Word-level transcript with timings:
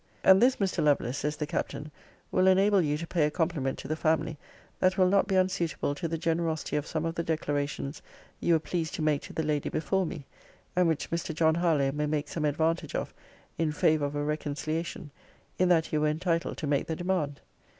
'And 0.23 0.41
this, 0.41 0.55
Mr. 0.55 0.83
Lovelace, 0.83 1.19
(says 1.19 1.35
the 1.35 1.45
Captain,) 1.45 1.91
will 2.31 2.47
enable 2.47 2.81
you 2.81 2.97
to 2.97 3.05
pay 3.05 3.27
a 3.27 3.29
compliment 3.29 3.77
to 3.77 3.87
the 3.87 3.95
family, 3.95 4.35
that 4.79 4.97
will 4.97 5.07
not 5.07 5.27
be 5.27 5.35
unsuitable 5.35 5.93
to 5.93 6.07
the 6.07 6.17
generosity 6.17 6.75
of 6.75 6.87
some 6.87 7.05
of 7.05 7.13
the 7.13 7.21
declarations 7.21 8.01
you 8.39 8.53
were 8.55 8.59
pleased 8.59 8.95
to 8.95 9.03
make 9.03 9.21
to 9.21 9.33
the 9.33 9.43
lady 9.43 9.69
before 9.69 10.07
me, 10.07 10.25
(and 10.75 10.87
which 10.87 11.11
Mr. 11.11 11.35
John 11.35 11.53
Harlowe 11.53 11.91
may 11.91 12.07
make 12.07 12.29
some 12.29 12.45
advantage 12.45 12.95
of 12.95 13.13
in 13.59 13.71
favour 13.71 14.05
of 14.05 14.15
a 14.15 14.23
reconciliation,) 14.23 15.11
in 15.59 15.69
that 15.69 15.93
you 15.93 16.01
were 16.01 16.07
entitled 16.07 16.57
to 16.57 16.65
make 16.65 16.87
the 16.87 16.95
demand.' 16.95 17.39